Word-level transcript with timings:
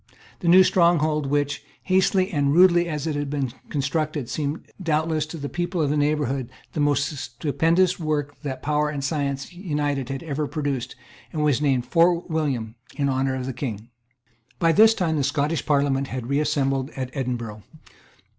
The 0.39 0.47
new 0.47 0.63
stronghold, 0.63 1.27
which, 1.27 1.63
hastily 1.83 2.31
and 2.31 2.51
rudely 2.55 2.89
as 2.89 3.05
it 3.05 3.15
had 3.15 3.29
been 3.29 3.53
constructed, 3.69 4.29
seemed 4.31 4.65
doubtless 4.81 5.27
to 5.27 5.37
the 5.37 5.47
people 5.47 5.79
of 5.79 5.91
the 5.91 5.95
neighbourhood 5.95 6.49
the 6.73 6.79
most 6.79 7.15
stupendous 7.15 7.99
work 7.99 8.35
that 8.41 8.63
power 8.63 8.89
and 8.89 9.03
science 9.03 9.53
united 9.53 10.09
had 10.09 10.23
ever 10.23 10.47
produced, 10.47 10.95
was 11.31 11.61
named 11.61 11.85
Fort 11.85 12.31
William 12.31 12.73
in 12.95 13.09
honour 13.09 13.35
of 13.35 13.45
the 13.45 13.53
King, 13.53 13.89
By 14.57 14.71
this 14.71 14.95
time 14.95 15.17
the 15.17 15.23
Scottish 15.23 15.67
Parliament 15.67 16.07
had 16.07 16.25
reassembled 16.31 16.89
at 16.97 17.11
Edinburgh. 17.13 17.61